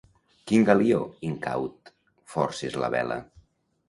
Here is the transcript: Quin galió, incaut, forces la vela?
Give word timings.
Quin 0.51 0.63
galió, 0.69 1.01
incaut, 1.29 1.91
forces 2.37 2.79
la 2.85 2.89
vela? 2.97 3.19